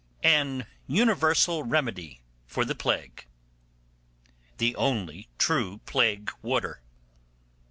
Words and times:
'An 0.23 0.65
universal 0.87 1.61
remedy 1.61 2.23
for 2.47 2.65
the 2.65 2.73
plague.' 2.73 3.27
'The 4.57 4.75
only 4.75 5.27
true 5.37 5.77
plague 5.85 6.31
water. 6.41 6.81